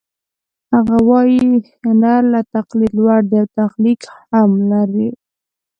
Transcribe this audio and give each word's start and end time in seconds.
هغه 0.73 0.97
وايي 1.09 1.47
هنر 1.85 2.21
له 2.33 2.41
تقلید 2.55 2.91
لوړ 2.99 3.19
دی 3.29 3.37
او 3.43 3.47
تخلیق 3.59 4.01
هم 4.35 4.51
لري 4.71 5.09